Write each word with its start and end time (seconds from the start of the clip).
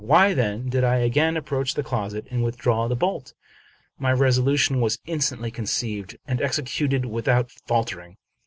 Why 0.03 0.33
then 0.33 0.67
did 0.67 0.83
I 0.83 0.95
again 0.95 1.37
approach 1.37 1.75
the 1.75 1.83
closet 1.83 2.25
and 2.31 2.43
withdraw 2.43 2.87
the 2.87 2.95
bolt? 2.95 3.35
My 3.99 4.11
resolution 4.11 4.81
was 4.81 4.97
instantly 5.05 5.51
conceived, 5.51 6.17
and 6.25 6.41
executed 6.41 7.05
without 7.05 7.51
faltering. 7.67 8.17